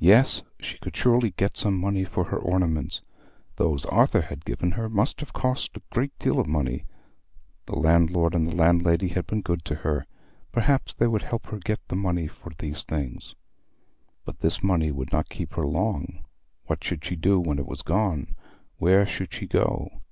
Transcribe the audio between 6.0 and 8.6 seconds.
deal of money. The landlord and